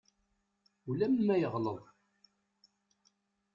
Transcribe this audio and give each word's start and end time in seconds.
Ulamma 0.89 1.35
yeɣleḍ. 1.41 1.79